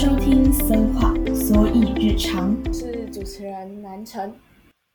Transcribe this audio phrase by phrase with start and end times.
[0.00, 4.32] 收听森话所以日常，是主持人南城。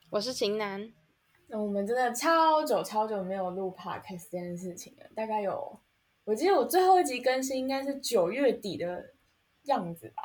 [0.09, 0.93] 我是秦南。
[1.49, 5.77] 那我们真的超久超久没有录 podcast 这件事情了，大概有，
[6.23, 9.03] 我记得我最后一集更新应该是九月底的
[9.63, 10.23] 样子吧。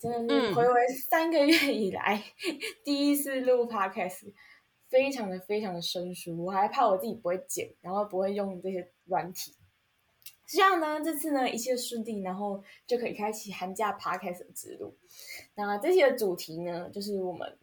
[0.00, 0.74] 真的是回回
[1.08, 2.20] 三个月以来
[2.84, 4.32] 第一次录 podcast，
[4.88, 9.54] 非常的非常的生疏，我还怕我自己不会剪，然后不会用这些软体。
[10.50, 14.96] 希望呢这次呢一切顺利，然后就可以开启寒假 podcast 之路。
[15.54, 17.56] 那这期的主题呢，就是我们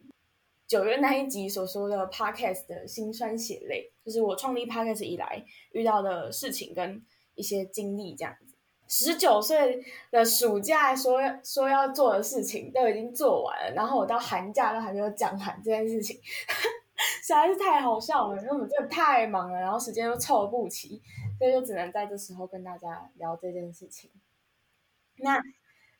[0.66, 7.04] 九月那一集所说的 podcast 的辛酸血泪，就是我创立 podcast 以来遇到的事情跟
[7.34, 8.54] 一些经历这样子。
[8.88, 16.18] 十九岁的暑假说说要做的事情都已经做完了，然后我到寒假都还没有讲完这件事情，
[17.22, 21.00] 实在是太好笑了，因为我们真的太忙了，然后时间又凑不齐，
[21.38, 24.10] 所以就只能在这时候跟大家聊这件事情。
[25.18, 25.42] 那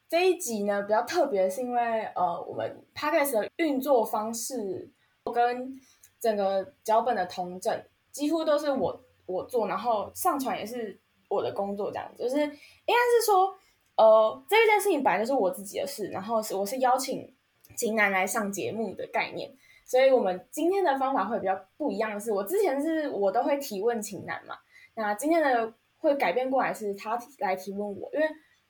[0.08, 4.90] 这一集呢比较特别，是因为呃我们 podcast 的运作方式
[5.34, 5.80] 跟
[6.20, 11.00] 整个脚本的同整几乎都是我我做，然后上传也是。
[11.30, 13.54] 我的工作这样子，就是应该是说，
[13.96, 17.30] 呃，这一件事情本来就是我自己的事，然后是我是邀请
[17.76, 19.54] 秦楠来上节目的概念，
[19.88, 24.58] 所以我们今天的方法会比较不一样的是，我之前是我都会提问秦楠嘛，
[24.94, 28.26] 那今天的会改变过来是他来提问我，因为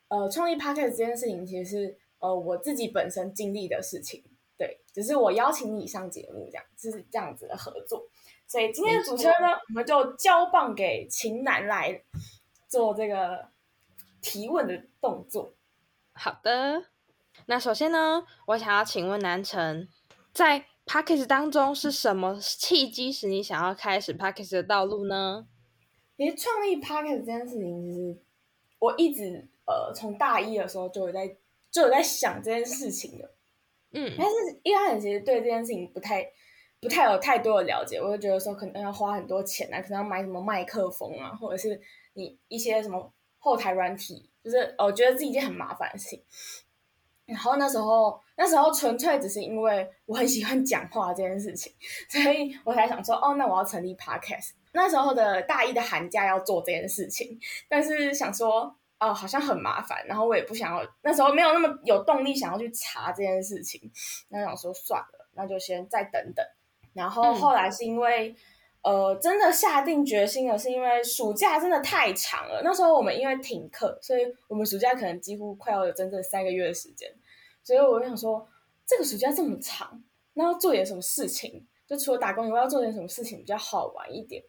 [0.07, 4.25] 呃，创立 podcast 这件事情其实是呃我自己本身经历的事情，
[4.57, 8.09] 对，只是我邀请你上节目这样，就是这样子的合作，
[8.47, 12.01] 所以今天的主持人呢，我们就交棒给秦楠来。
[12.71, 13.49] 做这个
[14.21, 15.55] 提问的动作。
[16.13, 16.85] 好的，
[17.47, 19.89] 那首先呢，我想要请问南城，
[20.35, 24.63] 在 p a c k a g e 当中是什么契机使你想要开始 p a c k a g e
[24.63, 25.47] 的道路呢？
[26.17, 28.19] 其实创立 p a c k a g e 这件事情，其实
[28.79, 31.37] 我一直呃从大一的时候就有在
[31.71, 33.31] 就有在想这件事情的。
[33.93, 36.27] 嗯，但是一开始其实对这件事情不太
[36.81, 41.81] 不太有太多的了解，我就觉得说可能要花很多钱啊，可能要买什么麦克风啊，或者是。
[42.15, 46.25] 你一些什么后台软体，就是我觉得是一件很麻烦的事情。
[47.29, 51.71] 然后那时候，那时候纯粹只是因为我很喜欢讲话这件事情，
[52.09, 54.53] 所以我才想说，哦，那我要成立 podcast。
[54.73, 63.91] 那时候的大一的寒假要做这件事情，但是想说，哦，好像很麻烦，然后我也不想要，那时候没有那么有动力想要去查这件事情，
[64.31, 66.45] 那想说算了，那就先再等等。
[66.95, 68.35] 然后后来是因为。
[68.81, 72.63] 呃，真的下定决心了是因为暑假真的太长了。
[72.63, 77.13] 那时候我们因为停课，所以我们暑假可能几乎快要有整整三个月的时间。
[77.69, 78.49] 所以我就想说，
[78.87, 80.03] 这个暑假这么长，
[80.33, 81.67] 那要做点什么事情？
[81.87, 84.43] 就除了打工以外，要做点什么事情比较好玩一点？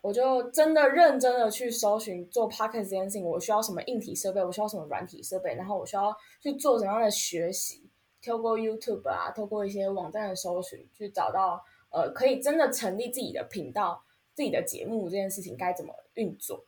[0.00, 6.12] 我就真的认真的去搜寻做 p o c k e t 这件事情，我需要什么硬体设备，我需要什么软体设备，然后我需要
[6.42, 7.88] 去做怎样的学习？
[8.24, 11.64] 透过 YouTube 啊，透过一些网站的搜寻，去找到。
[11.90, 14.02] 呃，可以真的成立自己的频道、
[14.34, 16.66] 自己的节目这件事情该怎么运作？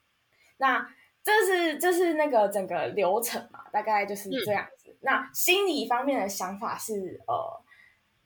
[0.59, 0.89] 那
[1.25, 4.76] 这是这是那个整个流程嘛，大概就是这样子。
[5.07, 7.63] 那心理方面的想法是，呃，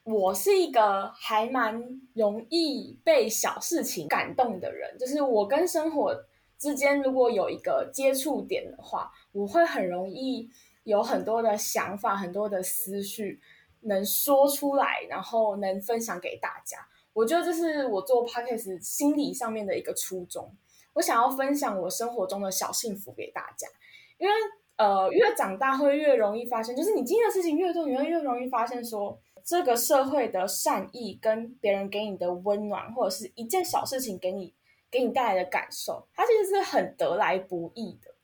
[0.02, 6.24] 我是一个还蛮容易被小事情感动的人，就是我跟生活
[6.56, 10.48] 之间如果有一个接触点的话，我会很容易
[10.84, 13.42] 有很多的想法、很多的思绪
[13.82, 16.78] 能说出来，然后能分享给大家。
[17.12, 20.56] 我觉得这是我做 podcast 心理上面的一个初衷，
[20.94, 23.68] 我想要分享我生活中的小幸福给大家，
[24.16, 24.32] 因为
[24.80, 34.54] 呃，越长大会越容易发现，就是你经历的事情越多，你会越容易发现说，这个社会的善意跟别人给你的温暖，或者是一件小事情给你
[34.90, 38.14] 给你带来的感受，它其实是很得来不易的，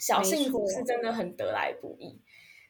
[0.00, 2.20] 小幸福是真的很得来不易，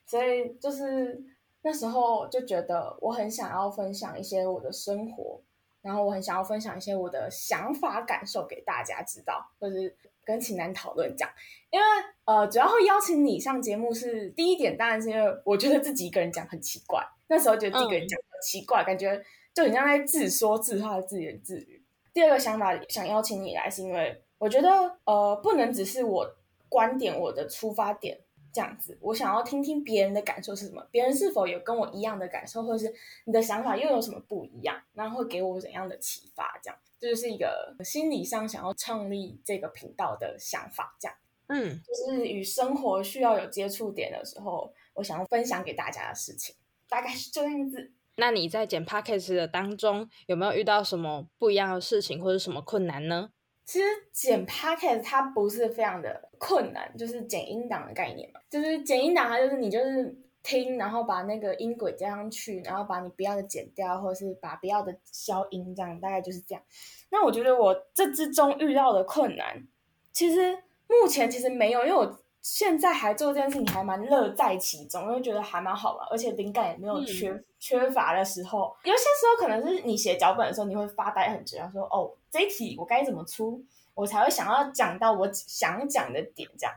[0.04, 1.24] 所以就是。
[1.64, 5.40] 那时候就觉得我很想要分享一些我的生活，
[5.82, 9.94] 然后我很想要分享一些我的想法感受给大家知道，或者是
[10.24, 11.30] 跟秦楠讨论这样。
[11.70, 11.84] 因为
[12.24, 17.04] 呃，主要会邀请你上节目是第一点，当然是因为我觉得自己一个人讲很奇怪。
[17.26, 19.22] 那时候觉得自己一个人讲很奇怪，感觉
[19.52, 21.82] 就很像在自说自话、自言自语。
[22.14, 24.68] 第二个想法想邀请你来，是因为我觉得
[25.04, 26.36] 呃，不能只是我
[26.68, 28.20] 观点、我的出发点。
[28.52, 32.92] 这样子，我想要听听别人的感受是什么，别人是否有跟我一样的感受，或者是
[33.24, 36.60] 你的想法又有什么不一样，然后会给我怎样的启发？
[36.62, 40.96] 这样，这就是一个心理上想要创立这个频道的想法。
[41.00, 41.16] 这样，
[41.48, 46.54] 嗯，就是与生活需要有接触点的时候，我想要分享给大家的事情，
[46.88, 47.92] 大概是这样子。
[48.16, 53.30] 那你在剪 podcast 的当中，有没有遇到什么不一样的事情，或者什么困难呢？
[53.64, 58.40] 其实剪 podcast 它不是非常的困难，就是剪音档的概念嘛。
[58.50, 66.62] 就是剪音档，它就是你就是听，然后把那个音轨加上去，然后把你不要的剪掉，或者是把不要的消音，这样大概就是这样。
[67.10, 69.66] 那我觉得我这之中遇到的困难，
[70.12, 78.76] 其实目前其实没有，因为我现在还做这件事情还蛮乐在其中，因为觉得还蛮好玩，而且灵感也没有缺缺乏的时候。
[78.84, 82.12] 有些时候可能是你写脚本的时候，你会发呆很久，然后说哦。
[82.32, 83.62] 这一题我该怎么出，
[83.92, 86.74] 我才会想要讲到我想讲的点，这样。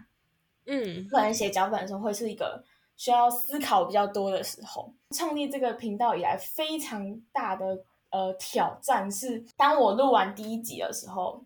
[0.65, 2.61] 嗯，可能写脚本的时候会是一个
[2.97, 4.93] 需要思考比较多的时候。
[5.11, 11.41] 创立这个频道以来，非常大的呃挑战是，当我录完第一集的时候，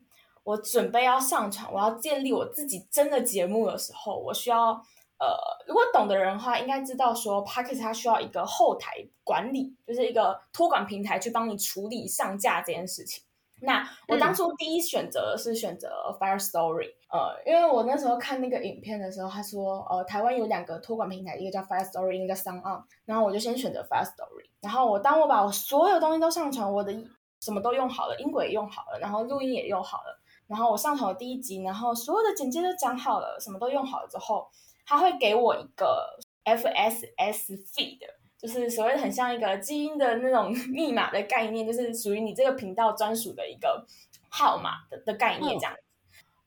[0.49, 4.71] 我准备要上传，我要建立我自己真的节目的时候，我需要
[5.19, 5.27] 呃，
[5.67, 13.23] 如果懂的人的话，应该知道说 p a c k e t 它需要一个后台管理，就是一个托管平台去帮你处理上架这件事情。
[13.61, 26.91] 那我当初第一选择是选择 Fire Story，呃，因为我那时候看那个影片的时候，他说，呃，台湾有两个托管平台，一个叫 Fire Story，一个叫 Sound On，然后我就先选择 Fire Story，然后我当我把我所有东西都上传，我的
[27.41, 30.18] 什么都用好了，音轨用好了，然后录音也用好了，
[30.49, 34.49] 然后我上传了第一集，然后所有的简介都讲好了，什么都用好了之后，
[34.85, 37.99] 他会给我一个 FSS Feed。
[38.41, 43.85] 就是所谓很像一个基因的那种 密码的概念，就是属于你这个频道专属的一个
[44.29, 45.75] 号码的的概念这样。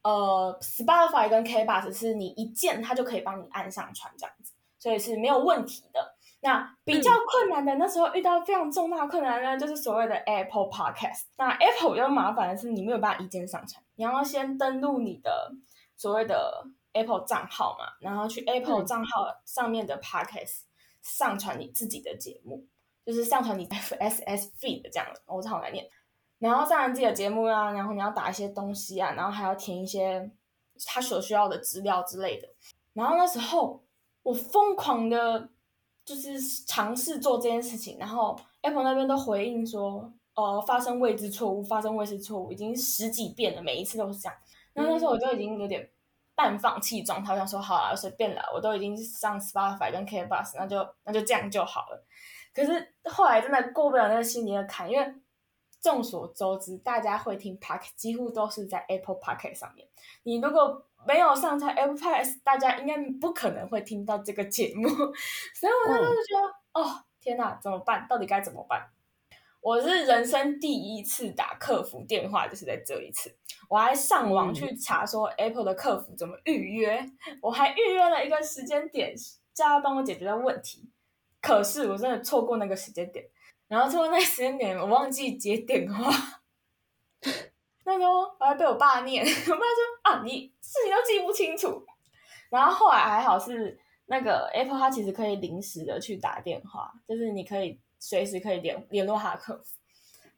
[0.03, 6.17] 呃，Spotify 跟 k b u s 是你一键它就可以帮你按上传这样子，所以是没有问题的。
[6.41, 11.25] 那比较困难的那时候遇到非常重大困难呢，就是所谓的 Apple Podcast。
[11.37, 15.55] 那 Apple 比较麻烦的是你没有办法一键上传，你要先登录你的
[15.97, 20.63] 所谓的 Apple 账号嘛，然后去 Apple 账号上面的 Podcast。
[21.03, 22.65] 上传你自己的节目，
[23.05, 25.85] 就是上传你 F S S feed 这样的，我好难念。
[26.39, 30.31] 然后上传自己的节目啊，然后你要打一些东西啊，然后还要填一些
[30.87, 32.49] 他所需要的资料之类的。
[32.93, 33.85] 然后那时候
[34.23, 35.49] 我疯狂的，
[36.05, 44.37] 就是尝试做这件事情，然后 Apple 那边都回应说，呃，发生位置错误，发生位置错误，已经十几遍了，每一次都是这样。
[44.75, 45.91] 那那时候我就已经有点。
[46.35, 52.07] 半放弃状态，我想说好了，随便了，我都已经上 Spotify 跟 K Bus，那就那就这样就好了。
[52.55, 55.15] 可是后来真的过不了那个心里的坎，因为
[55.83, 59.87] 众所周知，大家会听 Park 几乎都是在 Apple Park 上面。
[60.23, 64.89] 你如果没有上在 Apple Park，大家应该不可能会听到这个节目。
[65.55, 68.07] 所以我当时就觉得，哦天哪，怎么办？
[68.09, 68.89] 到底该怎么办？
[69.63, 73.33] 我是人生第一次打客服电话，就是在这一次，
[73.69, 77.09] 我还上网去查说 Apple 的客服怎么预约，
[77.41, 79.15] 我还预约了一个时间点，
[79.55, 80.91] 叫他帮我解决的问题。
[81.41, 83.25] 可是我真的错过那个时间点，
[83.69, 86.11] 然后错过那个时间点，我忘记接电话。
[87.87, 89.57] 那时候我还被我爸念， 我爸说
[90.03, 91.87] 啊，你事情都记不清楚。
[92.51, 97.79] 然后后来还好是那个 Apple，它其实可以临时的去打电话，就是你可以。
[98.03, 99.79] 随时可以联联络他的客服，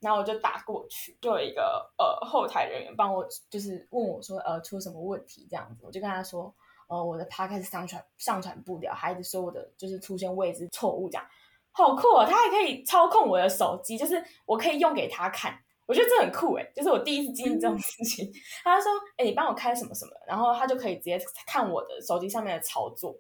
[0.01, 6.55] 然后我就打过去，就有一个呃后台人员帮我，就是问我说呃出什么问题这样子，我就跟他说
[6.89, 11.27] 呃我的 podcast 上传上传不了，还是说我的就是出现位置错误这样，
[11.73, 18.31] 好酷哦，他还可以操控我的手机，就是我可以用给他看，我觉得这很酷诶，就是我第一次经历这种事情，
[18.63, 23.17] 他就说哎你帮我开什么什么，然后他就可以直接看我的手机上面的操作，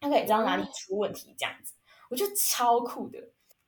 [0.00, 1.74] 他可以知道哪里出问题这样子，
[2.10, 3.20] 我觉得超酷的。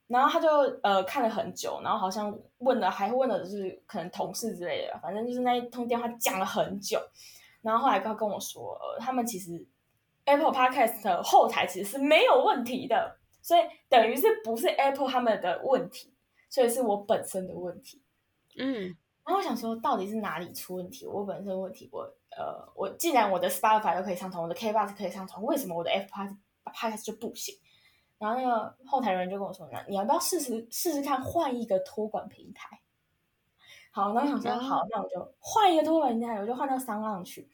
[0.09, 0.49] 然后他就
[0.83, 7.01] 呃看了很久，然后好像问了，还问了就是可能同事之类的，反正就是那一通电话讲了很久。
[7.63, 9.67] 然后后来他跟我说，呃，他们其实
[10.25, 16.15] Apple Podcast 的后台其实是没有问题的，所以等于是不是 Apple 他们的问题，
[16.49, 18.01] 所以是我本身的问题。
[18.57, 18.85] 嗯，
[19.25, 21.05] 然后我想说，到底是哪里出问题？
[21.07, 22.03] 我本身的问题，我
[22.37, 27.57] 呃，我既然我的 Spotify 都可以上传，我的 K Bus 可以上传，为什么我的 Apple Podcast 就不行？
[28.19, 32.81] 然后那个后台人就跟我说：“那你要不要试试试试看换一个托管平台？”
[33.93, 37.51] 好，那我想说好，那我就换一个托管平台，我就换到三浪去。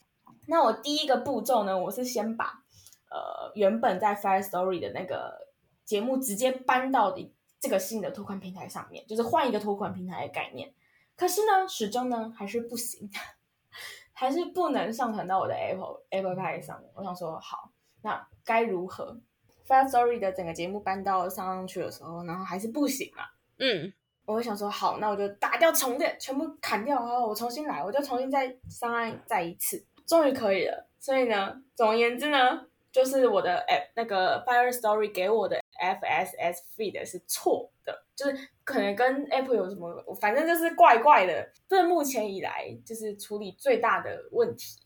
[0.46, 2.64] 那我第一个步骤呢，我是先把
[3.10, 5.48] 呃原本在 Fire Story 的那个
[5.84, 7.16] 节目直接搬到
[7.60, 10.74] 这个新的托管平台上面，就是换一个托管平台的概念。
[11.14, 13.08] 可是呢，始终呢还是不行，
[14.12, 16.90] 还是不能上传到我的 Apple Apple Pay 上面。
[16.94, 19.20] 我想说好，那该如何
[19.66, 23.24] ？Fast Story 的整个节目搬到上上去的时候，然后还是不行嘛。
[23.58, 23.92] 嗯，
[24.26, 30.88] 我就想说，好，那我就打掉重练，全部砍掉，然后我重新来，我就重新再上岸再一次，终于可以了。
[30.98, 41.48] 所以呢，总而言之呢，就是我的 App 那个 Fire Story 给我的 FSS feed 是错的，就是可能跟 Apple 有什么，反正就是怪怪的。
[41.68, 44.78] 这是目前以来就是处理最大的问题。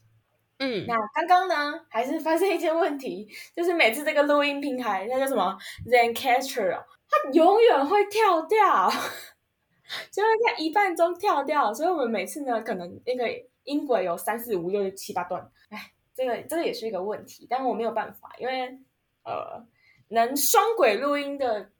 [0.58, 8.90] 嗯，那刚刚呢，还是发生一件问题，就是每次这个录音平台，那叫什么 Zencaster，它永远会跳掉，
[10.10, 11.72] 就会在一半中跳掉。
[11.72, 13.26] 所以我们每次呢，可能那个
[13.64, 15.92] 音轨有三四五六七八段，哎。
[16.16, 18.78] 这个这个也是一个问题，但我没有办法，因为
[19.22, 19.62] 呃，
[20.08, 21.70] 能双轨录音的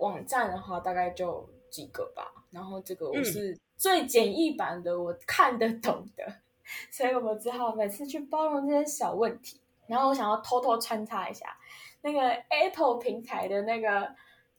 [0.00, 2.30] 网站的话，大概就几个吧。
[2.50, 6.30] 然后这个我是最简易版的，我看得懂的，
[6.90, 9.60] 所以我只好每次去包容这些小问题。
[9.86, 11.46] 然后我想要偷偷穿插一下，
[12.02, 14.14] 那个 Apple 平台的那个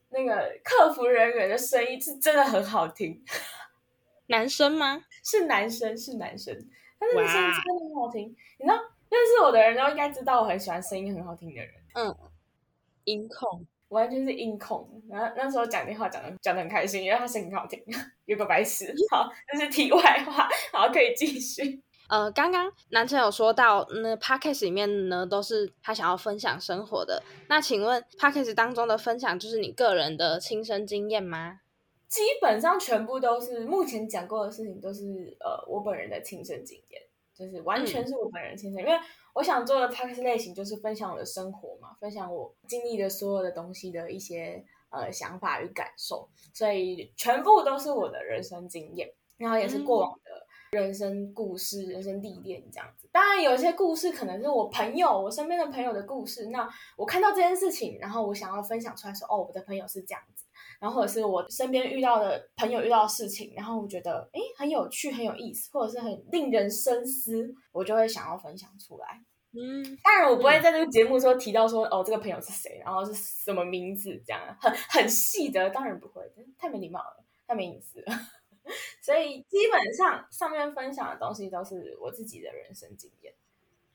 [0.10, 3.22] 那个客服人员的声音是真的很好听，
[4.28, 5.04] 男生吗？
[5.26, 6.56] 是男生，是男生，
[6.98, 8.76] 他那个声音真的很好听，你知道？
[9.10, 11.70] 认识我的人都应该知道，我很喜欢声音很好听的人。
[11.96, 12.16] 嗯，
[13.04, 15.02] 音控，完全是音控。
[15.10, 17.84] 然后那时候讲电话讲的讲的很开心，因为他声音很好听。
[18.26, 21.82] 有个白痴，好，这是题外话，好，可以继续。
[22.08, 27.22] 呃，刚刚男生有说到，那 podcast 里面呢都是他想要分享生活的。
[27.50, 31.62] 那请问 podcast 当中的分享就是你个人的亲身经验吗？
[32.08, 37.02] 基本上全部都是目前讲过的事情，都是呃我本人的亲身经验。
[37.38, 39.00] 就是完全是我本人亲身，因为
[39.36, 53.10] 我想做的 p a c k 类型就是分享我的生活嘛，分享我经历的所有的东西的一些呃想法与感受，所以全部都是我的人生经验，然后也是过往的人生故事、人生历练这样子。
[53.12, 60.46] 当然，有些故事可能是我朋友、我身边的朋友的故事，那我看到这件事情，然后我想要分享出来，说哦，我的朋友是这样子。
[60.80, 69.08] 然后或者是我身边遇到的朋友遇到的事情，然后我觉得哎很有趣很有意思，或者是很令人深思，我就会想要分享出来。
[69.54, 76.22] 嗯，当然我不会在这个节目说提到说哦这个朋友是谁，然后是什么名字这样很很细的，当然不会，
[76.60, 78.14] 太没礼貌了，太没隐私了。
[79.02, 83.34] 所以基本上上面分享的东西都是我自己的人生经验。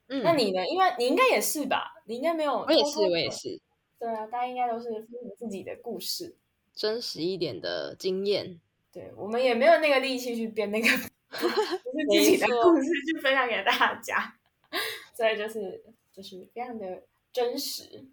[0.08, 0.66] 嗯，那你呢？
[0.66, 1.94] 因为你应该也是吧？
[2.06, 3.60] 你应该没有，我也是，我也是。
[3.98, 6.36] 对啊，大家应该都是分享自己的故事。
[6.74, 8.58] 真实一点的经验，
[8.92, 10.88] 对我们也没有那个力气去编那个
[11.28, 14.34] 不 是自己的故事去分享给大家，
[15.14, 17.02] 所以就是就是非常的
[17.32, 18.04] 真实。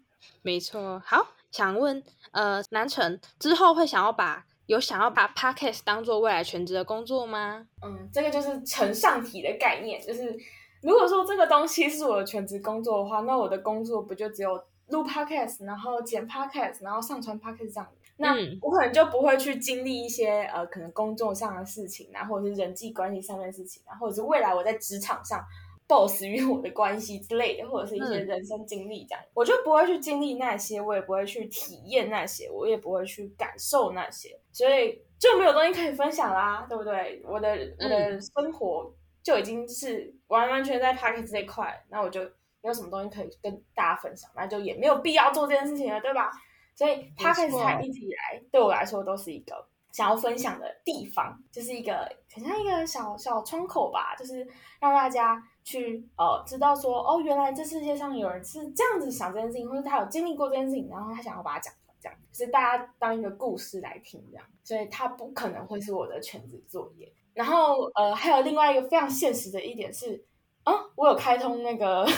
[0.42, 2.02] 没错，好，想问
[2.32, 7.66] 呃，南城之后会想要把有想要把 podcast 当做未来全职的工作吗？
[7.82, 10.38] 嗯，这个就是承上体的概念，就是
[10.80, 14.54] 如果说这个东西是我的全职工作的话，那我的工作不就只有
[14.90, 17.88] 录 podcast，然后剪 podcast，然后上传 podcast 这样。
[18.18, 25.44] 那我可能就不会去经历一些呃，可能工作上的事情啊，或者是人际关系上面的事情啊，或者是未来我在职场上
[25.90, 37.20] boss 与我的关系之类的，或者是一些人生经历这样，我就不会去经历那些，我也不会去体验那些，我也不会去感受那些，所以就没有东西可以分享啦，对不对？
[37.24, 37.48] 我的
[37.80, 38.94] 我的生活
[39.24, 42.22] 就已经是完完全在 p a c k e 这一块，那我就
[42.62, 46.30] 没有什么东西可以跟大家分享，那就也没有必要做这件事情了，对吧？
[46.76, 54.46] 所以，他开始才一直以来对我来说都是一个想要分享的地方，就是一个很像一个小小窗口吧，就是
[54.80, 64.44] 让大家去呃知道说，哦，原来这世界上有人是这样子想这件事情，或者他有经历过这件事情，然后他想要把它讲出来，这样，就是大家当一个故事来听这样。
[64.64, 67.12] 所以，它不可能会是我的全职作业。
[67.34, 70.24] 然后，呃，还有另外一个非常现实的一点是，
[70.64, 72.06] 啊，我有开通那个。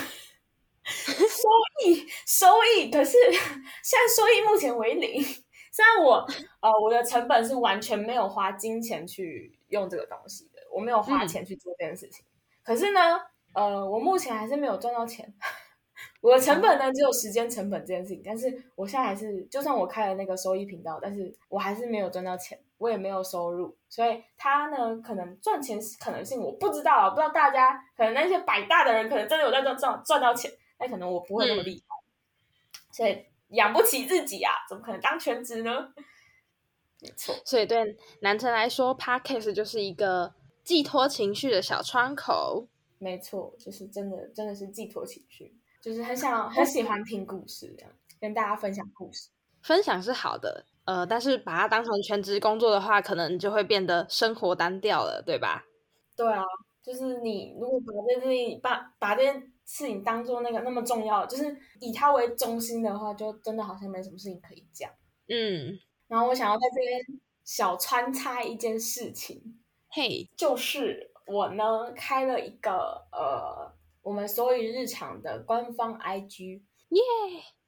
[0.85, 1.47] 收
[1.85, 2.45] 益收
[2.75, 5.23] 益，可是现在收益目前为零。
[5.71, 6.15] 虽然我
[6.59, 12.25] 呃我的成本是完全没有花金钱去用这个东西的，我没有花钱去做这件事情。
[12.63, 13.17] 可是呢，
[13.53, 15.33] 呃，我目前还是没有赚到钱。
[16.21, 23.75] 我的成本呢只有时间成本这件事情，但是我现在还是，就算我开了那个收益频道，但是我还是没有赚到钱，我也没有收入。
[23.89, 30.51] 所以他呢，可能赚钱可能性我不知道，不知道大家可能那些百大的人可能真的有在赚赚赚到钱。
[30.79, 31.95] 那可能我不会那么厉害，
[32.91, 35.93] 所以养不起自己啊，怎么可能当全职呢？
[37.01, 40.33] 没错，所以对男生来说，podcast 就是一个
[40.63, 42.67] 寄托情绪的小窗口。
[43.03, 47.91] 没错，就是真的，真的是寄托情绪，就是很想 很喜欢听故事，这样
[48.21, 49.29] 跟大家分享故事。
[49.61, 55.63] 分享是好的，呃，但是把它当成全职工作的话，可能就会变得生活单调了，对吧？
[56.15, 56.43] 对啊，
[56.81, 64.91] 就是你如果把这件事情把把这件事情当做那个那么重要，就是以它为中心的话，就真的好像没什么事情可以讲。
[65.29, 77.01] 嗯，然后我想要在这边小穿插一件事情，嘿，就是我呢开了一个呃我们所有日常的官方 IG，耶！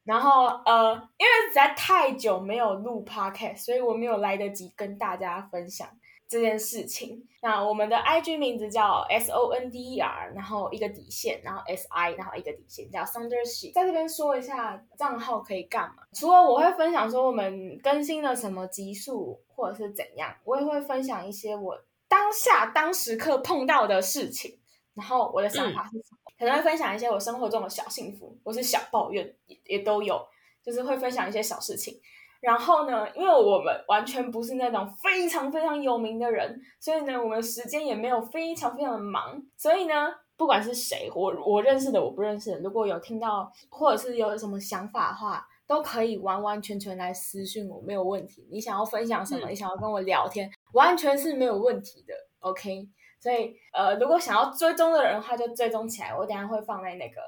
[0.03, 5.87] 然后呃，因为实在太久没有录 podcast，所以我没有来得及跟大家分享
[6.27, 7.27] 这件事情。
[7.41, 13.71] 那我们的 IG 名字叫 S O N D E R，然后一个底线，然后 S I，然后一个底线叫 Thunder She。
[13.73, 16.03] 在这边说一下账号可以干嘛？
[16.13, 21.75] 除了我会分享说我们更新了什么集数或者是怎样，我也会分享一些我
[22.07, 24.59] 当下当时刻碰到的事情，
[24.93, 26.17] 然后我的想法是什么。
[26.37, 30.21] 可能会分享一些我生活中的小幸福，或是小抱怨，也也都有，
[30.61, 31.97] 就是会分享一些小事情。
[32.41, 39.41] 然后呢，因为我们完全不是那种非常非常有名的人，所以呢，我们时间也没有非常非常的忙。
[39.55, 48.47] 所以呢，不管是谁，我我认识的，我不认识的，如果有听到或者是有什么想法的话，都可以完完全全来私信我，没有问题。
[48.51, 52.13] 你想要分享什么，你想要跟我聊天，完全是没有问题的。
[52.39, 52.89] OK。
[53.17, 56.15] 所以，呃，如果想要追踪的人的话，就追踪起来。
[56.15, 57.19] 我等下会放在那个，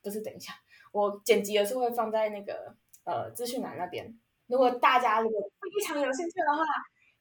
[0.00, 0.52] 不是等一下，
[0.92, 2.72] 我剪辑的是会放在那个
[3.02, 4.16] 呃资讯栏那边。
[4.46, 6.62] 如果大家如果非常有兴趣的话，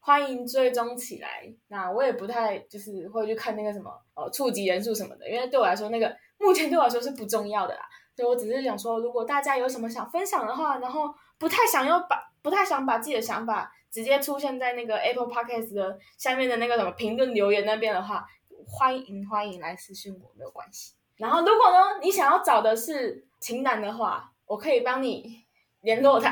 [0.01, 1.51] 欢迎追踪起来。
[1.70, 7.82] 那我也不太就是会去看那个什么呃触及人数什么的，因为对我来说那个目前对我来说是不重要的啦。
[8.15, 13.72] 所以我只是想说，如果大家有什么想分享的话，然后不太想要把不太想把自己的想法。
[13.91, 18.25] 直接出现在那个 Apple Podcast 的下面的那个什么评论留言那边的话，
[18.65, 20.94] 欢迎欢迎来私信我，没有关系。
[21.18, 25.44] 然后如果呢，你想要找的是情感的话，我可以帮你
[25.82, 26.32] 联络他，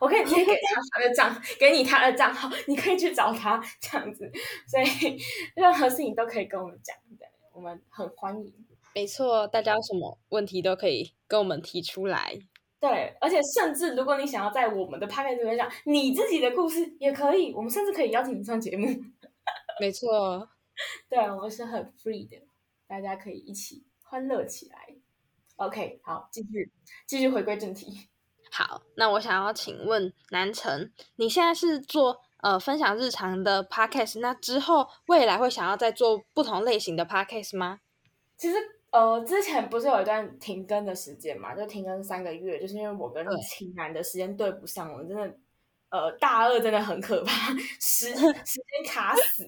[0.00, 4.28] 我可以直接给他他的账，给你他的账号，你可以去找他这样子。
[4.66, 5.16] 所以
[5.54, 8.52] 任何事情都可以跟我们讲，对我们很欢迎。
[8.94, 12.38] 没错，大家有什么问题都可以跟我们提出来。
[12.80, 18.86] 对，而且甚至如果你想要在我们的 p o d c a 讲你自己的故事，也可以，我们甚至可以邀请你上节目。
[19.80, 20.48] 没错，
[21.08, 22.36] 对，我们是很 free 的，
[22.86, 24.94] 大家可以一起欢乐起来。
[25.56, 26.72] OK，好，继续
[27.04, 28.08] 继续回归正题。
[28.52, 37.80] 好，那我想要请问南城，你现在是做呃分享日常的 podcast，那之后未来会想要再做不同类型的 podcast 吗？
[38.36, 38.77] 其实。
[38.90, 41.54] 呃，之前不是有一段停更的时间嘛？
[41.54, 45.38] 就停更三个月，就是因为我跟秦南的时间对不上，我们真的，
[45.90, 49.44] 呃，大二真的很可怕，时 时间卡死。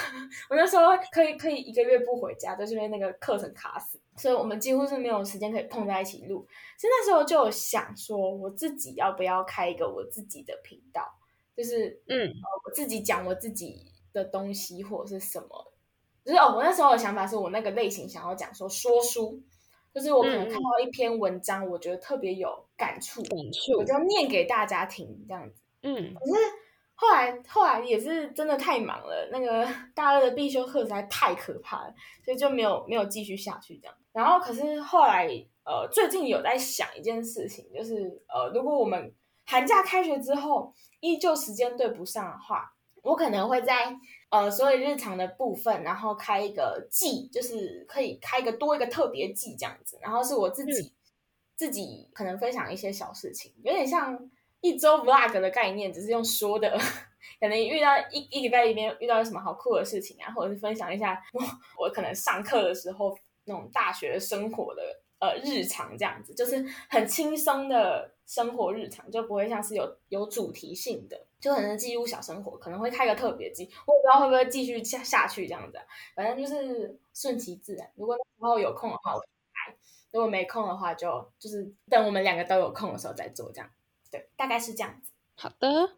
[0.50, 6.46] 我那时候可以可以一个月不回家，就是因为那个课程卡死，所以我们几乎是没有时间可以碰在一起录。
[6.76, 11.02] 其实那时候就想说，我自己要不要开一个我自己的频道，
[11.54, 12.32] 就是嗯，
[12.66, 15.67] 我自己讲我自己的东西或者是什么。
[16.28, 19.42] 就是哦，我那时候的想法是我那个类型想要讲说说书，
[19.94, 23.22] 就是我可能看到一篇文章，我觉得特别有感触，
[23.78, 25.62] 我就念给大家听这样子。
[25.80, 26.34] 嗯，可是
[26.94, 33.96] 后来后来也是真的太忙了，那个 大二的必修课实在太可怕了，所以就没有没有继续下去这样。
[34.12, 35.26] 然后可是后来
[35.64, 39.14] 呃，最近有在想一件事情，就是呃，如果我们
[39.46, 43.96] 寒假开学之后依旧时间对不上的话，我可能会在。
[44.30, 50.92] 呃，所有日常的部分，然后开一个季，就是可以开一个多一个特别季这样子，然后是我自己
[51.56, 54.30] 自己可能分享一些小事情，有点像
[54.60, 56.76] 一周 vlog 的概念，只是用说的，
[57.40, 61.40] 可能遇到一一礼拜里面遇到什么好酷的事情啊，或者是分享一下 我
[61.86, 64.82] 我可能上课的时候那种大学生活的
[65.20, 71.27] 呃日常这样子，就是很轻松的生活日常，就不会像是有有主题性的。
[71.40, 75.78] 就可能记录小生活，可能会开个特别季，我也不知道会不会继续下下去这样子。
[76.14, 77.88] 反正就是顺其自然。
[77.94, 79.72] 如果那时候有空的话，我开；
[80.10, 83.70] 如果没空的话，就就是等我们两个都有空的时候再做这样。
[84.10, 85.12] 对，大概是这样子。
[85.36, 85.92] 好的，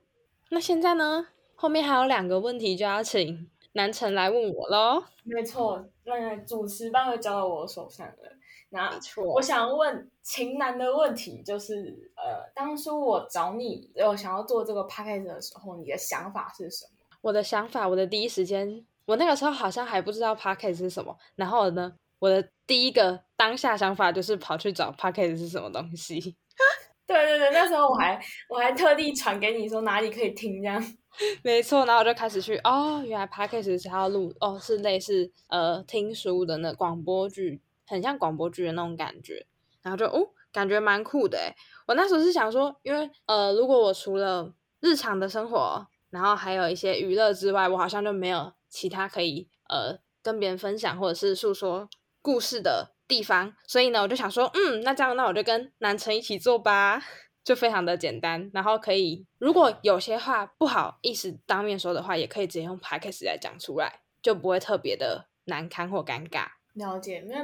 [0.51, 1.29] 那现在呢？
[1.55, 5.05] 后面还有两个问题，就要请南城来问我喽。
[5.25, 8.37] 没错，那主持棒又交到我手上了。
[8.73, 8.89] 那
[9.35, 11.75] 我想问秦南的问题就是，
[12.17, 16.91] 呃，当初我找你，我想要做这个 p a c k a g e 的时候，你的想法是什么？
[17.21, 21.17] 我的想法，我的第一时间，我那个时候好像还不知道 p a c k a g e 是什么。
[21.35, 26.37] 然后呢，我的第一个当下想法就是跑去找 p a c k a g e 是什么东西。
[27.09, 30.81] 对对对，那时候我还我还特地传给你说哪里可以听这样。
[31.43, 37.61] 没错，然后我就开始去哦，原来 p a c k a g e 是要录哦，是类似呃听书的那广播剧。
[37.91, 39.45] 很像广播剧的那种感觉，
[39.83, 41.53] 然后就哦，感觉蛮酷的诶
[41.89, 51.89] 我那时候是想说，因为呃，如果我除了日常的生活，然后还有一些娱乐之外，我好像就没有其他可以呃跟别人分享或者是诉说
[52.23, 53.55] 故事的地方。
[53.67, 57.03] 所以呢，我就想说，嗯，那这样，那我就跟南城一起做吧，
[57.43, 58.49] 就非常的简单。
[58.55, 66.47] 然后可以，如果有些话不好意思当面说的话，也可以直接用 podcast 来讲出来，就不会特别的难堪或尴尬。
[66.75, 67.37] 了解，因为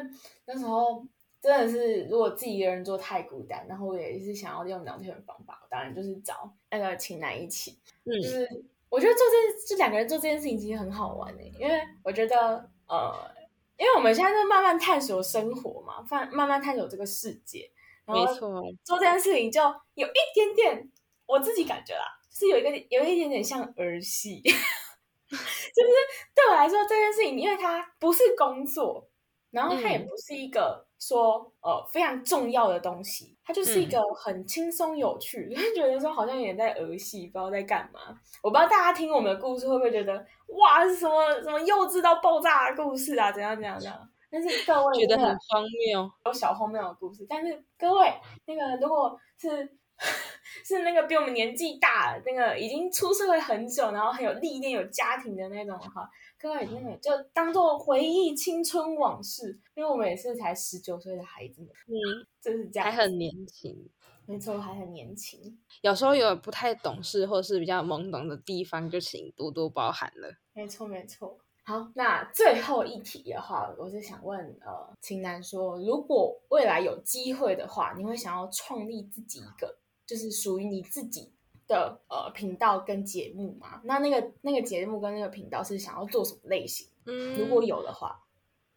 [0.47, 1.05] 那时候
[1.41, 13.37] 真真的是如果自己一个人做太孤单，然后我也是想要用聊天的方法，当然就是找那个情男一起，嗯，就是我觉得做这这两个人做这件事情其实很好玩诶，因为我觉得呃。
[13.79, 17.71] 因为我们现在在慢慢探索生活嘛，慢慢慢探索这个世界，
[18.07, 19.61] 没错，做这件事情就
[19.93, 20.91] 有一点点，
[21.27, 24.59] 我自己感觉啦，是有一个有一点点像儿戏， 就是
[26.35, 29.07] 对我来说这件事情，因为它不是工作，
[29.51, 33.37] 然后它也不是一个说呃非常重要的东西。
[33.45, 38.01] 它就是一个很轻松有趣，就 觉得说好像也在儿戏，不知道在干嘛。
[38.43, 40.15] 我不知道大家听我们的故事会不会觉得
[40.49, 43.31] 哇，是什么什么幼稚到爆炸的故事啊？
[43.33, 44.11] 怎样怎样怎样？
[44.31, 47.25] 但是各位觉得很荒谬，有小荒谬的故事。
[47.29, 48.13] 但是各位
[48.47, 49.77] 那个如果是。
[50.65, 63.89] 是那个比我们年纪大，那个已经出社会很久，然后很有历练、有家庭的那种哈，各位真的就当做回忆青春往事，因为我们也是才十九岁的孩子们，嗯，就是这样，还很年轻，
[64.27, 70.33] 没错，还很年轻，有时候有不太懂事或是比较懵懂的地方，就请多多包涵了。
[70.53, 71.39] 没错，没错。
[71.65, 79.77] 好，那最后一题的话，我是想问呃，秦楠说，如果未来有机会的话，你会想要创立自己一个？
[80.07, 81.33] 就是属于你自己
[81.67, 83.81] 的呃频道跟节目嘛？
[83.85, 86.89] 那那个那个节目跟那个频道是想要做什么类型？
[87.05, 88.25] 嗯，如果有的话，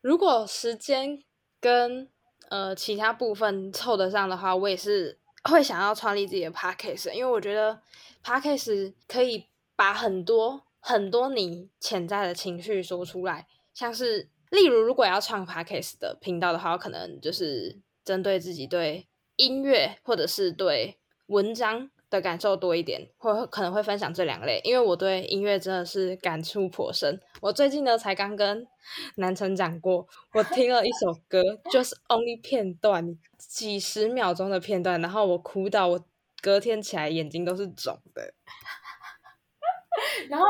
[0.01, 1.23] 如果时间
[1.59, 2.09] 跟
[2.49, 7.81] 呃其他部分凑得上的话，我也是会想要创立自己的 podcast，因为我觉得
[8.23, 20.98] podcast 可以把很多很多你潜在的情绪说出来，像是例如如果要创 podcast 的频道的话，可能就是针对自己对音乐或者是对
[21.29, 27.19] 文章的感受多一点，或可能会分享这两类，因为我对音乐真的是感触颇深。
[27.41, 28.67] 我最近呢才刚跟
[29.15, 36.05] 南城讲过，我听了一首歌，就是 only 片段，几十秒钟的片段，然后我哭到我
[36.41, 38.33] 隔天起来眼睛都是肿的。
[40.29, 40.45] 然后，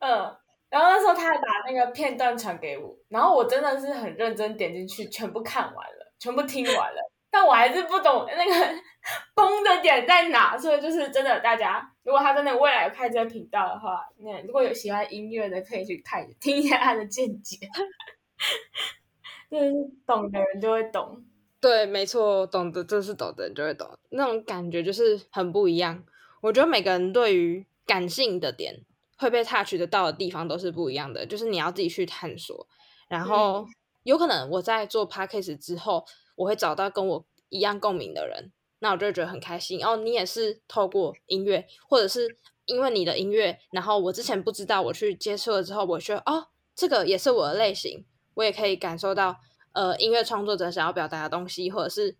[0.00, 0.36] 嗯，
[0.68, 7.10] 然后那时候他还把那个片段传给我，然后我真的是很认真点进去，全部看完了，全部听完了。
[7.30, 8.82] 但我还是不懂那个
[9.34, 17.56] 崩的点在哪，所以就是真的，大家如果他真的未来有开这个频道的话，那如果有喜欢音乐的，可以去看听一下他的见解。
[19.50, 19.72] 就是
[20.06, 21.24] 懂的人就会懂，
[21.60, 26.04] 对，没错，懂的就是懂的人就会懂，那种感觉就是很不一样。
[26.40, 28.84] 我觉得每个人对于感性的点
[29.16, 32.66] 会被 touch 得到的地方都是不一样的，就是你要自己去探索。
[33.08, 33.66] 然后
[34.02, 36.04] 有可能我在做 podcast 之后。
[36.38, 39.84] 我会找到跟我一样共鸣的人，那我就觉得很开心。
[39.84, 46.46] 哦，你也是透过音乐，或者是因为你的音乐，然后我之前不知道，我去接触了之后，我觉得哦，
[46.76, 49.36] 这个也是我的类型，我也可以感受到，
[49.72, 52.16] 呃，音乐创作者想要表达的东西，或者是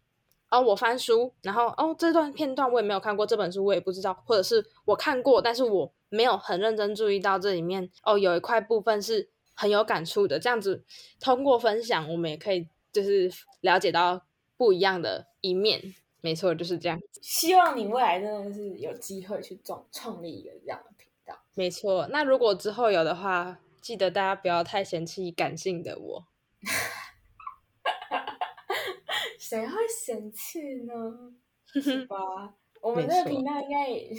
[0.51, 10.41] 哦，我翻书，然后哦，这段片段我也没有看过，这本书我也不知道，或者是我看过，但是我没有很认真注意到这里面哦，有一块部分是很有感触的。
[10.41, 10.85] 这样子
[11.21, 12.67] 通过分享，我们也可以。
[12.99, 13.31] 就是
[13.61, 16.99] 了解到不一样的一面，没错，就是这样。
[17.23, 21.39] 希望你未来真的是有机会去创创立一个这样的频道。
[21.55, 26.27] 没错，那如果之后有的话，记得大家不要太嫌弃感性的我。
[29.39, 31.33] 谁会嫌弃呢？
[31.81, 32.57] 是吧？
[32.81, 34.11] 我们这个频道应该也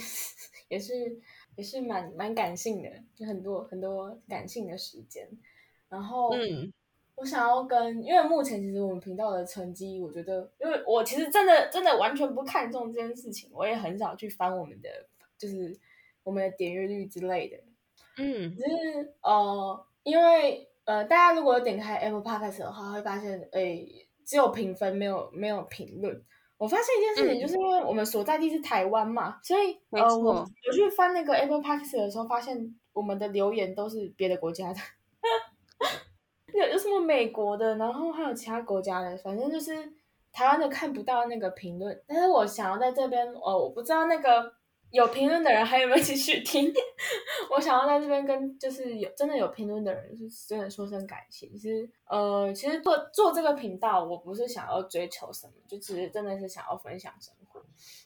[0.68, 1.20] 也是
[1.56, 5.28] 也是蛮蛮感性的，就很多很多感性的时间。
[5.90, 6.72] 然后，嗯。
[7.20, 14.88] 我想要跟，因为目前其实我们频道的成绩，我觉得，因为我其实真的真的完全不看重这件事情，我也很少去翻我们的，
[15.36, 15.78] 就是
[16.22, 17.58] 我们的点阅率之类的。
[18.16, 23.86] 嗯，只是呃，因为呃，大家如果点开 Apple Podcast 的话，会发现，哎，
[24.24, 26.24] 只有评分，没有没有评论。
[26.56, 34.80] 我发现一件事情，就是因为我们所在地是台湾嘛，所以呃，我我去翻那个 Apple Podcast 的时候，发现我们的留言都是别的国家的。
[36.54, 39.72] 有有什么美国的，然后还有其他国家的，反正就是
[40.32, 42.02] 台湾的看不到那个评论。
[42.06, 44.52] 但是我想要在这边，哦，我不知道那个
[44.90, 46.72] 有评论的人还有没有继续听。
[47.54, 51.48] 我想要在这边跟就是有真的有评论的人，是真的说声感谢。
[51.48, 57.60] 其实，呃，其实做做这个频道，我不是想要追求什么，就只是真的是想要分享生活。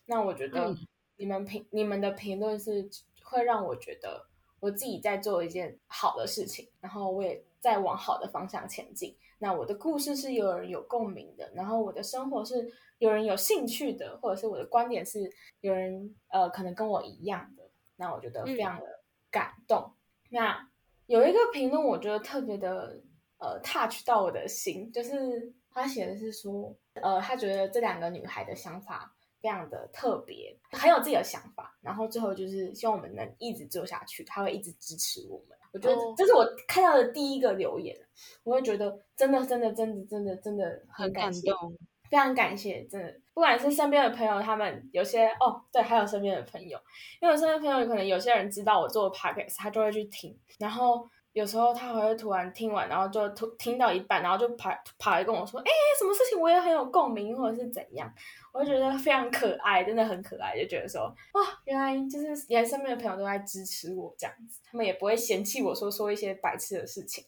[0.07, 0.75] 那我觉得
[1.17, 2.89] 你们评你们的评论是
[3.23, 4.27] 会让我觉得
[4.65, 7.45] 我自己在做一件好的事情，然后我也。
[7.65, 9.17] 在往好的方向前进。
[9.39, 17.63] 那我的故事是有人有共鸣的，然后我的生活是有人有兴趣的，或者是我的观点是有人呃可能跟我一样的。
[17.97, 18.85] 那我觉得非常的
[19.31, 19.95] 感动。
[20.29, 20.69] 那
[21.07, 23.01] 有一个评论，我觉得特别的
[23.39, 29.14] 呃 touch 到我的心，就是他写的是说，呃，他觉得这两个女孩的想法
[29.45, 35.59] 非常的特别，很有自己的想法，然后最后就是希望我们能一直做下去，他会一直支持我们。
[35.75, 37.95] 我觉得这是我看到的第一个留言，
[38.43, 41.77] 我会觉得真的真的真的真的真的很感动。
[42.11, 46.79] 非常感谢，真的，不管是身边的朋友，他们有些哦，对，还有身边的朋友，
[47.21, 56.41] 因为我身边朋友可能有些人知道我做 podcast，他就会去听，然后有时候他还会突然听完，然后就突听到一半，然后就跑跑来跟我说，哎，什么事情？
[56.41, 58.11] 我也很有共鸣，或者是怎样，
[58.53, 67.25] 我就觉得非常可爱，真的很可爱，就觉得说，哇，原来就是连身边的朋友都在支持我这样子，他们也不会嫌弃我说说一些白痴的事情，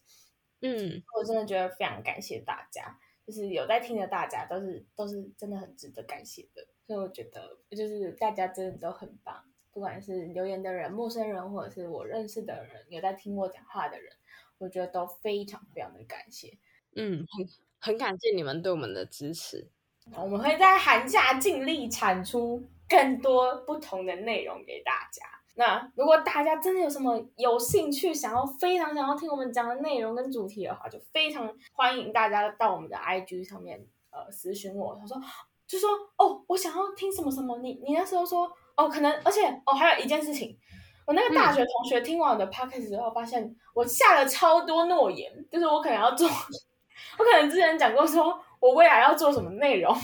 [0.61, 2.99] 嗯，我真的觉得非常感谢大家。
[3.27, 9.43] 就是有在听的大家都是都是真的很值得感谢的，所以我觉得就是大家真的都很棒，
[9.77, 14.11] 不管是留言的人、陌生人，或者是我认识的人，有在听我讲话的人，
[14.57, 16.57] 我觉得都非常非常的感谢。
[16.95, 17.47] 嗯，很
[17.79, 19.69] 很感谢你们对我们的支持，
[20.15, 25.27] 我们会在寒假尽力产出更多不同的内容给大家。
[25.57, 34.97] 那如果大家真的有什么有兴趣，想要非常想要听我们讲的内容跟主题的话，就非常欢迎大家到我们的 IG 上面呃私询我。
[34.99, 35.21] 他说
[35.67, 37.59] 就说哦，我想要听什么什么。
[37.59, 40.59] 你你那时候说哦，可能而且哦，还有一件事情，
[41.07, 46.29] 我那个大学同学听完我的 podcast 之后，发现我下了超多诺言，就是我可能要做，
[47.19, 49.95] 我可能之前讲过说我未来要做什么内容，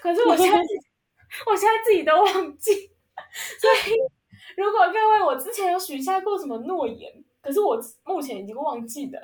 [0.00, 0.58] 可是我现在
[1.46, 2.72] 我现在自己都忘记，
[3.60, 3.94] 所以。
[4.56, 9.18] 如果各位我之前有许下过什么诺言，可是我目前已经忘记的，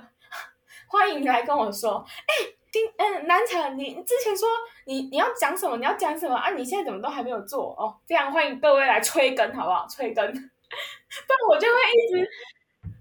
[0.87, 2.07] 欢迎来跟我说。
[2.27, 4.47] 哎，今嗯南城，你之前说
[4.85, 5.79] 你你要讲什么？
[5.79, 6.51] 你要讲什么啊？
[6.51, 7.97] 你现在怎么都还没有做哦？
[8.07, 9.87] 非常欢迎各位来催更，好不好？
[9.89, 12.31] 催更， 不然我就会一直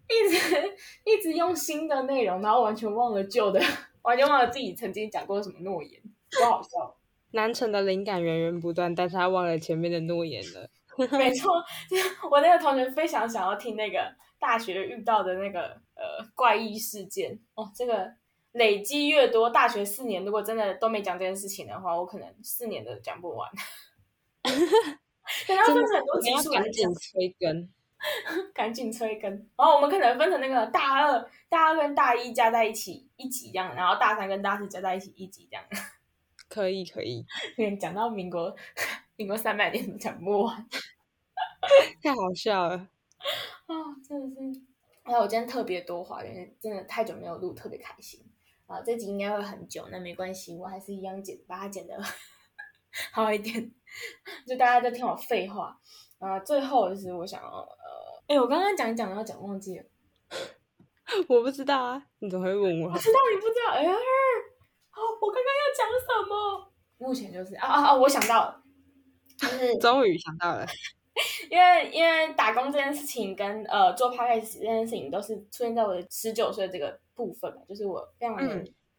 [0.08, 3.60] 一直一直用新的内容，然后完全忘了旧的，
[4.04, 6.96] 完全忘了自己曾经讲过什么诺言，多好笑。
[7.32, 10.70] 南城的灵感源源不断，但是他忘了前面的诺言了。
[11.18, 11.52] 没错，
[11.90, 14.00] 就我那个同学非常想要听那个
[14.40, 15.64] 大学遇到的那个
[15.96, 17.70] 呃怪异事件哦。
[17.76, 18.10] 这个
[18.56, 23.50] 累积越多，大学四年如果真的都没讲这件事情的话，我可能四年都讲不完。
[25.48, 27.70] 等要分成很多集数赶紧催更，
[28.54, 29.30] 赶紧催更。
[29.56, 35.64] 然后我们可能分成那个大二、大二跟大一加在一起一集这样，然后大三跟大四加在一起一集这样。
[36.48, 37.26] 可以可以，
[37.80, 38.56] 讲到民国。
[39.18, 40.68] 民国三百年都讲不完，
[42.04, 42.76] 太好笑了
[43.66, 43.74] 啊！
[44.06, 44.62] 真的是，
[45.04, 48.20] 还有我今天特别多话，因为真的太久没有录，特别开心
[48.68, 48.82] 啊！
[48.86, 51.98] 这集应该会很久，那没关系，我还是一样剪，把它剪的
[53.14, 53.72] 好一点，
[54.48, 55.78] 就大家都听我废话
[56.20, 56.40] 啊！
[56.40, 59.86] 最后就是我想要呃，哎，我刚刚讲讲要讲忘记了，
[61.28, 62.92] 我不知道啊，你怎么会问我？
[62.92, 63.84] 我知道你不知道，哎，
[64.90, 66.72] 好，我刚刚要讲什么？
[66.98, 67.94] 目前就是啊啊啊！
[67.94, 68.62] 我想到了。
[69.38, 70.66] 就是终于想到了，
[71.52, 78.38] 因为因为打工这件事情跟呃做 podcast 这件事情都是出现在我的十九岁这个部分嘛，就是我非常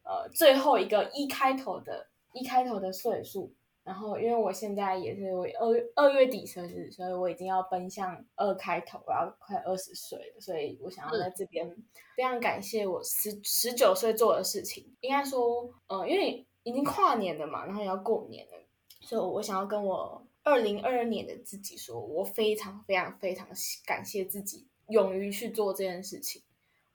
[0.03, 3.53] 呃最后一个一开头的一开头的岁数。
[3.83, 11.73] 然后因为我现在也是我二二月底生日，所以我已经要奔向二开头，我要快二十岁了，所以我想要在这边
[12.17, 14.93] 非常感谢我十十九岁做的事情。
[14.99, 18.53] 应该说，呃，因为已经跨年了嘛，然后也要过年了，
[19.01, 20.21] 所以我想要跟我。
[20.43, 23.45] 二零二二年的自己说：“我非常非常非常
[23.85, 26.41] 感谢自己勇于去做这件事情。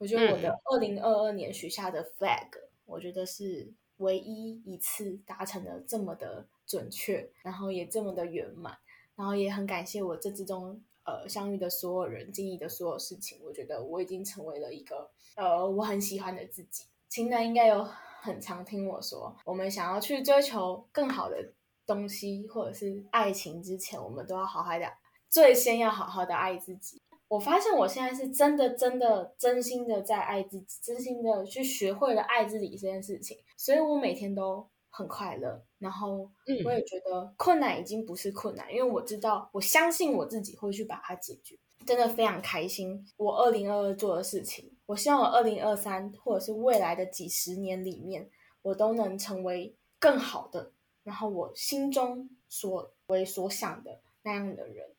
[0.03, 2.49] 我觉得我的二零二二年许下的 flag，
[2.85, 8.77] 我觉得是唯一一次达成的这么的准确，然后也这么的圆满。
[9.15, 13.38] 然后也很感谢我这之中呃相遇的所有人，经历的所有事情。
[13.45, 16.87] 我觉得我已经成为了一个呃我很喜欢的自己。
[17.09, 17.85] 情男应该有
[18.21, 21.53] 很常听我说，我们想要去追求更好的。”
[21.85, 24.87] 东西或者是爱情之前，我们都要好好的，
[25.29, 27.02] 最先要好好的爱自己。
[27.33, 35.64] 我发现我现在是真的、真的、真心的在爱自己，真心的去学会了爱自己这件事情，所以我每天都很快乐。
[35.79, 36.31] 然后，
[36.62, 41.59] 我也觉得困难已经不是困难，因为我知道，我相信我自己会去把它解决。
[41.87, 48.29] 真的非常开心，我二零二二做的事情，我希望我二零二三或者是未来的几十年里面，
[48.61, 50.73] 我都能成为更好的。
[51.03, 54.90] 然后我心中所为所想的那样的人，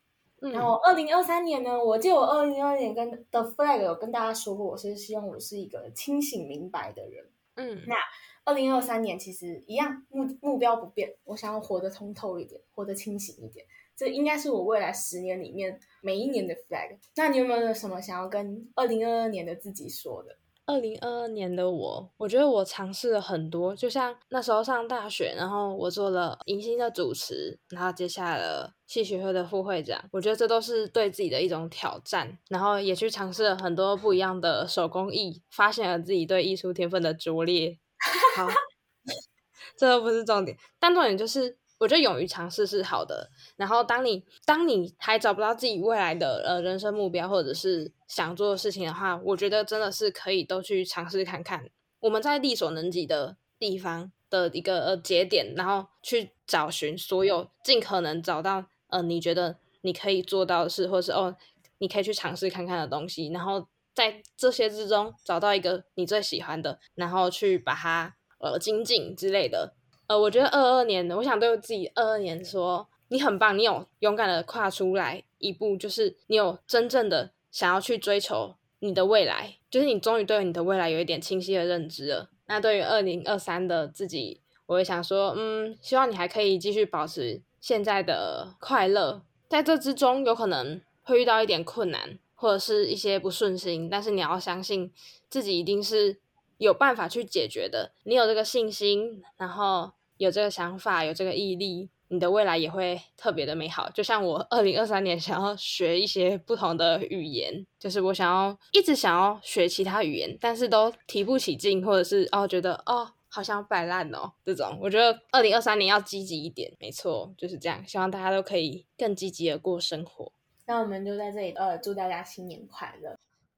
[0.51, 7.25] 然后二零二三年呢，我记得我二零二二年跟的 flag 有跟大家说过，我是希望我是一个清醒明白的人。
[7.55, 7.95] 嗯，那
[8.43, 16.97] 二零二三年其实一样目目标不变，我想要活得通透一点，活得清醒一点，这应该是我未来十年里面每一年的 flag。
[17.15, 20.35] 那你有没有什么想要跟二零二二年的自己说的？
[20.65, 37.77] 二零二二年的我，我觉得我尝试了很多，就像那时候上大学，然后我做了迎新的主持，然后接下了戏学会的副会长，我觉得这都是对自己的一种挑战，然后也去尝试了很多不一样的手工艺，发现了自己对艺术天分的拙劣。
[38.37, 38.47] 好，
[39.77, 41.57] 这都不是重点，但重点就是。
[41.79, 43.29] 我觉得勇于尝试是好的。
[43.57, 51.69] 然后，当你当你还找不到自己未来的呃人生目标，或者是想做的事情的话，我觉得真的是可以都去尝试看看。
[51.99, 61.35] 我们在力所能及的地方的一个呃节点，然后去找寻所有尽可能找到呃你觉得你可以做到的事，或者是哦
[61.79, 63.29] 你可以去尝试看看的东西。
[63.29, 69.75] 然后在这些之中找到一个你最喜欢的，然后去把它呃精进之类的。
[70.07, 82.29] 呃，我觉得二二年，我想对自己二二年说，你很棒，你有勇敢的跨出来一步，就是你有真正的想要去追求你的未来，就是你终于对你的未来有一点清晰的认知了。
[82.47, 94.91] 那对于二零二三的自己，我会想说，嗯，希望你还可以继续保持现在的快乐，在这之中有可能会遇到一点困难，或者是一些不顺心，但是你要相信
[95.29, 96.17] 自己一定是。
[96.63, 103.89] 有办法去解决的，你有这个信心，然后有这个想法，有这个毅力，你的未来也会特别的美好。
[103.89, 114.79] 就像我二零二三年想要学一些不同的语言，就是我想要一直想要学其他语言，但是都提不起劲，或者是哦觉得哦好像摆烂哦这种。
[114.81, 117.85] 我觉得二零二三年要积极一点，没错，就是这样。
[117.85, 120.31] 希望大家都可以更积极的过生活。
[120.65, 123.17] 那我们就在这里呃祝大家新年快乐，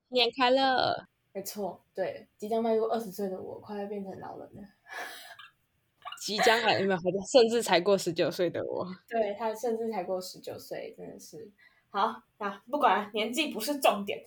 [0.09, 1.05] 新年快乐。
[1.35, 4.61] 没错，对，即将迈入二十岁的我，快要变成老人了。
[6.25, 6.97] 即将还没有，
[7.29, 11.51] 甚至才过十九岁的我， 对他甚至才过十九岁，真的是
[11.89, 12.63] 好啊！
[12.71, 14.23] 不管年纪不是重点，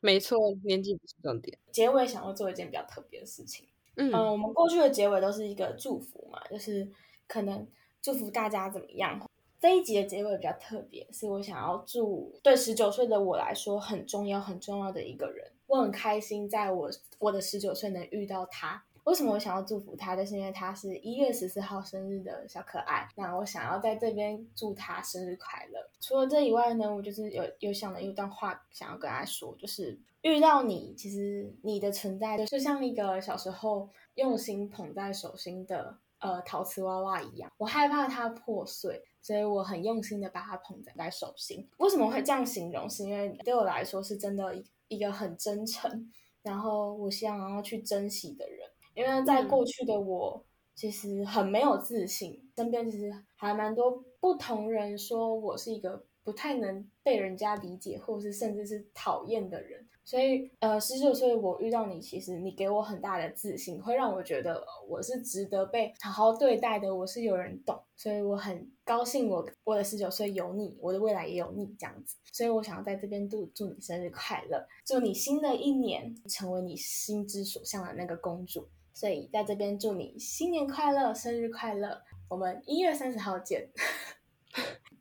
[0.00, 1.56] 没错，年纪不是重点。
[1.70, 6.90] 结尾想要做一件比较特别的事情，嗯，我们过去的结尾都是一个祝福嘛，就是
[7.28, 7.64] 可能
[8.02, 9.24] 祝福大家怎么样。
[9.60, 15.52] 这一集的结尾比较特别，是我想要祝对十九岁的我来说很重要、很重要的一个人。
[15.70, 18.82] 我很开心，在我我的十九岁能遇到他。
[19.04, 20.16] 为什么我想要祝福他？
[20.16, 23.08] 就是因为他是一月十四号生日的小可爱。
[23.14, 25.88] 那我想要在这边祝他生日快乐。
[26.00, 37.48] 除了这以外呢，我就是有有想了一段话想要跟他说，就是遇到你，其实你的存在就像一个小时候用心捧在手心的呃陶瓷娃娃一样。
[37.58, 39.04] 我害怕它破碎。
[39.22, 41.68] 所以我很用心的把它捧在在手心。
[41.76, 42.88] 为什么会这样形容？
[42.88, 44.54] 是因为对我来说是真的
[44.90, 48.68] 一一个很真诚，然后我想要去珍惜的人。
[48.94, 59.86] 因为在过去的我其实很没有自信，身边其实还蛮多不同人说我是一个不太能被人家理解，或者是甚至是讨厌的人。
[60.02, 72.16] 所以，呃，十九岁我遇到你，其实你给我很大的自信，会让我觉得我是值得被好好对待的，我是有人懂，所以我很高兴，我我的十九岁有你，我的未来也有你这样子。
[72.32, 78.68] 所以我想要在这边祝祝你生日快乐，祝你新的一年成为你心之所向的那个公主。
[78.92, 83.70] 所以在这边祝你新年快乐，生日快乐，我们一月三十号见。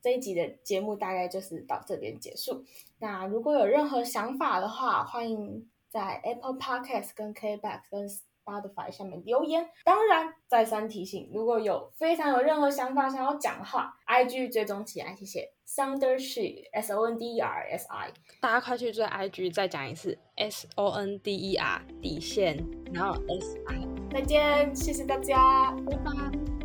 [0.02, 2.64] 这一集的节目大概就是到这边结束。
[3.00, 9.70] 那如果有任何想法的话，欢迎在 Apple Podcast、跟 KBox、跟 Spotify 下面留言。
[9.84, 15.52] 当然，再三提醒，如果有非常有任何想法想要讲的话，IG 追踪起来，谢谢。
[15.68, 21.80] Sondershi S O N D E R S I，大家快去追 IG，再讲一次 S O N D E R
[22.02, 22.58] 底线，
[22.92, 23.88] 然后 S I。
[24.12, 26.59] 再见，谢谢大家，拜拜。